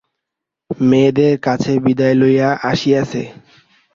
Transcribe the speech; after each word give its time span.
মেয়েদের 0.81 1.33
কাছে 1.39 1.71
বিদায় 1.85 2.15
লইয়া 2.15 2.49
আসিয়াছে। 2.71 3.21